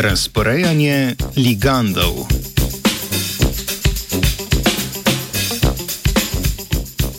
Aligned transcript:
Razporejanje 0.00 1.14
ligandov. 1.36 2.24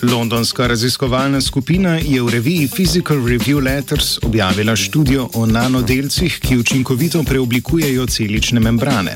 Londonska 0.02 0.68
raziskovalna 0.68 1.42
skupina 1.42 1.90
je 2.02 2.22
v 2.22 2.30
reviji 2.30 2.68
Physical 2.68 3.18
Review 3.26 3.64
Letters 3.64 4.18
objavila 4.24 4.76
študijo 4.76 5.30
o 5.34 5.46
nanodelcih, 5.46 6.40
ki 6.40 6.58
učinkovito 6.58 7.24
preoblikujejo 7.24 8.06
celične 8.06 8.60
membrane. 8.60 9.16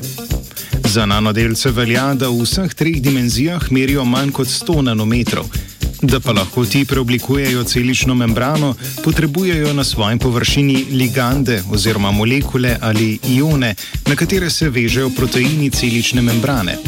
Za 0.84 1.06
nanodelce 1.06 1.70
velja, 1.70 2.14
da 2.14 2.28
v 2.28 2.42
vseh 2.42 2.74
treh 2.74 3.02
dimenzijah 3.02 3.70
merijo 3.70 4.04
manj 4.04 4.30
kot 4.30 4.46
100 4.46 4.82
nanometrov. 4.82 5.65
Da 6.02 6.20
pa 6.20 6.32
lahko 6.32 6.64
ti 6.64 6.84
preoblikujejo 6.84 7.64
celično 7.64 8.14
membrano, 8.14 8.74
potrebujejo 9.04 9.72
na 9.72 9.84
svoji 9.84 10.18
površini 10.18 10.84
ligande 10.90 11.62
oziroma 11.72 12.10
molekule 12.10 12.76
ali 12.80 13.18
ione, 13.28 13.74
na 14.06 14.16
katere 14.16 14.50
se 14.50 14.68
vežejo 14.70 15.10
proteini 15.10 15.70
celične 15.70 16.22
membrane. 16.22 16.78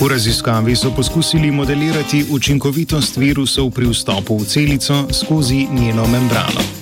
V 0.00 0.08
raziskavi 0.08 0.76
so 0.76 0.90
poskusili 0.94 1.50
modelirati 1.50 2.24
učinkovitost 2.30 3.16
virusov 3.16 3.70
pri 3.70 3.86
vstopu 3.86 4.38
v 4.38 4.44
celico 4.44 5.08
skozi 5.12 5.66
njeno 5.72 6.06
membrano. 6.06 6.77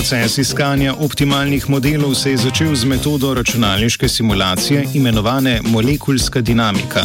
Proces 0.00 0.38
iskanja 0.38 0.94
optimalnih 0.94 1.70
modelov 1.70 2.14
se 2.14 2.30
je 2.30 2.36
začel 2.36 2.74
z 2.74 2.84
metodo 2.84 3.34
računalniške 3.34 4.08
simulacije 4.08 4.84
imenovane 4.94 5.60
molekulska 5.64 6.40
dinamika. 6.40 7.02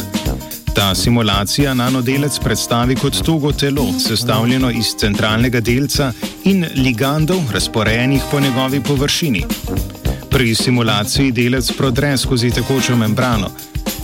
Ta 0.74 0.94
simulacija 0.94 1.74
nanodelec 1.74 2.38
predstavi 2.38 2.96
kot 2.96 3.22
togo 3.24 3.52
telo, 3.52 3.84
sestavljeno 4.08 4.70
iz 4.70 4.94
centralnega 4.98 5.60
delca 5.60 6.12
in 6.44 6.66
ligandov, 6.74 7.40
razporejenih 7.52 8.22
po 8.30 8.40
njegovi 8.40 8.80
površini. 8.80 9.44
Pri 10.30 10.54
simulaciji 10.54 11.32
delec 11.32 11.72
prodre 11.72 12.16
skozi 12.16 12.50
tekočo 12.50 12.96
membrano. 12.96 13.50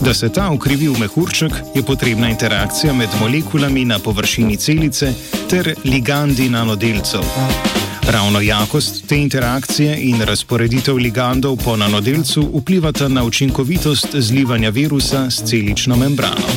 Da 0.01 0.13
se 0.13 0.29
ta 0.29 0.51
ukrivi 0.51 0.87
v 0.87 0.99
mehurček, 0.99 1.51
je 1.75 1.83
potrebna 1.83 2.29
interakcija 2.29 2.93
med 2.93 3.09
molekulami 3.19 3.85
na 3.85 3.99
površini 3.99 4.57
celice 4.57 5.13
ter 5.49 5.75
ligandi 5.83 6.49
nanodelcev. 6.49 7.21
Ravno 8.07 8.41
jakost 8.41 9.07
te 9.07 9.17
interakcije 9.17 9.97
in 10.01 10.21
razporeditev 10.21 10.97
ligandov 10.97 11.57
po 11.65 11.75
nanodelcu 11.75 12.51
vplivata 12.53 13.07
na 13.07 13.23
učinkovitost 13.23 14.07
zlivanja 14.13 14.69
virusa 14.69 15.31
s 15.31 15.43
celično 15.43 15.95
membrano. 15.95 16.47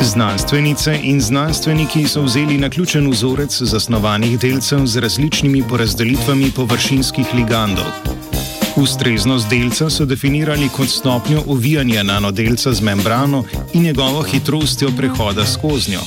Znanstvenice 0.00 0.98
in 1.02 1.20
znanstveniki 1.20 2.08
so 2.08 2.22
vzeli 2.22 2.58
na 2.58 2.70
ključen 2.70 3.10
vzorec 3.10 3.62
zasnovanih 3.62 4.38
delcev 4.38 4.86
z 4.86 4.96
različnimi 4.96 5.62
porazdelitvami 5.68 6.50
površinskih 6.56 7.26
ligandov. 7.34 8.09
Ustreznost 8.76 9.48
delca 9.48 9.90
so 9.90 10.04
definirali 10.04 10.68
kot 10.68 10.88
stopnjo 10.88 11.42
ovijanja 11.46 12.02
nanodelca 12.02 12.72
z 12.72 12.80
membrano 12.80 13.44
in 13.72 13.82
njegovo 13.82 14.22
hitrostjo 14.22 14.90
prehoda 14.96 15.46
skozi 15.46 15.90
njo. 15.90 16.00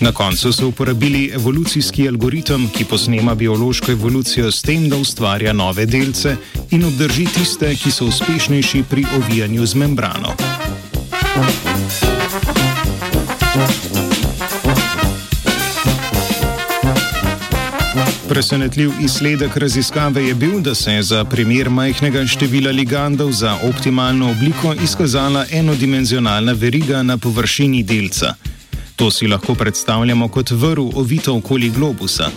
Na 0.00 0.12
koncu 0.12 0.52
so 0.52 0.68
uporabili 0.68 1.30
evolucijski 1.34 2.08
algoritem, 2.08 2.68
ki 2.76 2.84
posnema 2.84 3.34
biološko 3.34 3.92
evolucijo 3.92 4.52
s 4.52 4.62
tem, 4.62 4.88
da 4.88 4.96
ustvarja 4.96 5.52
nove 5.52 5.86
delce 5.86 6.36
in 6.70 6.84
obdrži 6.84 7.26
tiste, 7.34 7.74
ki 7.74 7.90
so 7.90 8.06
uspešnejši 8.06 8.82
pri 8.90 9.06
ovijanju 9.16 9.66
z 9.66 9.74
membrano. 9.74 10.53
Presenetljiv 18.34 18.90
izsledek 19.00 19.56
raziskave 19.56 20.24
je 20.26 20.34
bil, 20.34 20.60
da 20.60 20.74
se 20.74 20.92
je 20.92 21.02
za 21.02 21.24
primer 21.24 21.70
majhnega 21.70 22.26
števila 22.26 22.70
ligandov 22.70 23.30
za 23.32 23.58
optimalno 23.62 24.30
obliko 24.30 24.74
izkazala 24.84 25.46
enodimenzionalna 25.50 26.52
veriga 26.52 27.02
na 27.02 27.18
površini 27.18 27.82
delca. 27.82 28.34
To 28.96 29.10
si 29.10 29.26
lahko 29.26 29.54
predstavljamo 29.54 30.28
kot 30.28 30.50
vrv 30.50 30.98
ovito 30.98 31.36
okoli 31.36 31.70
globusa. 31.70 32.30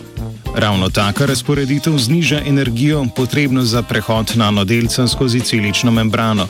Ravno 0.55 0.89
taka 0.89 1.25
razporeditev 1.25 1.97
zniža 1.97 2.41
energijo, 2.45 3.05
potrebno 3.15 3.63
za 3.63 3.81
prehod 3.81 4.31
nanodelca 4.35 5.07
skozi 5.07 5.39
celično 5.39 5.91
membrano. 5.91 6.47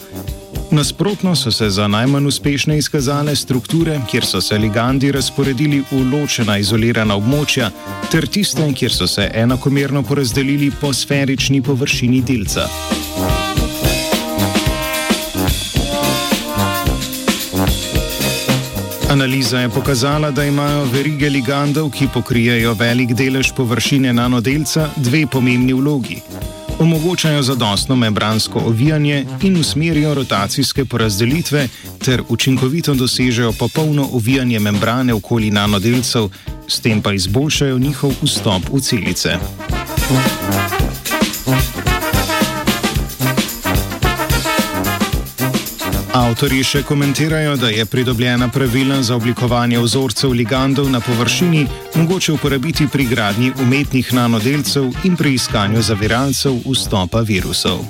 Nasprotno 0.71 1.35
so 1.35 1.51
se 1.51 1.69
za 1.69 1.87
najmanj 1.87 2.25
uspešne 2.27 2.77
izkazale 2.77 3.35
strukture, 3.35 4.01
kjer 4.11 4.25
so 4.25 4.41
se 4.41 4.57
ligandi 4.57 5.11
razporedili 5.11 5.83
v 5.91 6.01
ločena 6.11 6.57
izolirana 6.57 7.15
območja, 7.15 7.69
ter 8.11 8.27
tiste, 8.27 8.65
kjer 8.73 8.93
so 8.93 9.07
se 9.07 9.29
enakomerno 9.33 10.03
porazdelili 10.03 10.71
po 10.81 10.93
sferični 10.93 11.61
površini 11.61 12.21
delca. 12.21 12.67
Analiza 19.09 19.59
je 19.59 19.69
pokazala, 19.69 20.31
da 20.31 20.43
imajo 20.43 20.83
verige 20.91 21.29
ligandov, 21.29 21.91
ki 21.91 22.09
pokrijejo 22.13 22.73
velik 22.73 23.15
delež 23.15 23.53
površine 23.55 24.13
nanodelca, 24.13 24.89
dve 24.97 25.27
pomembni 25.31 25.73
vlogi 25.73 26.21
omogočajo 26.79 27.43
zadostno 27.43 27.95
membransko 27.95 28.59
ovijanje 28.59 29.25
in 29.41 29.57
usmerijo 29.57 30.13
rotacijske 30.13 30.85
porazdelitve 30.85 31.67
ter 32.05 32.23
učinkovito 32.29 32.93
dosežejo 32.93 33.53
popolno 33.59 34.09
ovijanje 34.13 34.59
membrane 34.59 35.13
okoli 35.13 35.51
nanodelcev, 35.51 36.29
s 36.67 36.79
tem 36.79 37.01
pa 37.01 37.13
izboljšajo 37.13 37.79
njihov 37.79 38.11
vstop 38.23 38.61
v 38.73 38.79
celice. 38.79 39.37
Avtori 46.17 46.63
še 46.65 46.79
komentirajo, 46.81 47.53
da 47.61 47.69
je 47.69 47.83
pridobljena 47.85 48.47
pravila 48.49 48.95
za 49.05 49.15
oblikovanje 49.15 49.77
vzorcev 49.79 50.31
ligandov 50.33 50.89
na 50.89 50.97
površini 50.99 51.67
mogoče 51.95 52.33
uporabiti 52.33 52.87
pri 52.89 53.05
gradnji 53.05 53.51
umetnih 53.61 54.13
nanodelcev 54.13 54.89
in 55.05 55.15
pri 55.15 55.35
iskanju 55.37 55.81
zaviralcev 55.81 56.57
vstopa 56.65 57.21
virusov. 57.21 57.85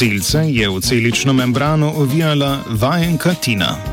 Delce 0.00 0.44
je 0.52 0.68
v 0.68 0.80
celično 0.80 1.32
membrano 1.32 1.94
ovijala 1.96 2.58
vajenka 2.68 3.34
Tina. 3.34 3.87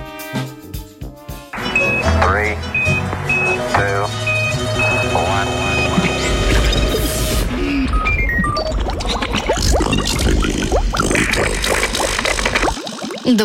Добрый 13.26 13.38